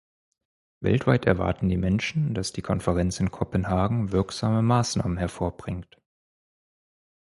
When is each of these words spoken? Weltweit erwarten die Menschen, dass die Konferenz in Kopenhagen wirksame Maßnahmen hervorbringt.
Weltweit 0.79 1.25
erwarten 1.27 1.69
die 1.69 1.77
Menschen, 1.77 2.33
dass 2.33 2.51
die 2.51 2.63
Konferenz 2.63 3.19
in 3.19 3.29
Kopenhagen 3.29 4.11
wirksame 4.11 4.63
Maßnahmen 4.63 5.17
hervorbringt. 5.19 6.01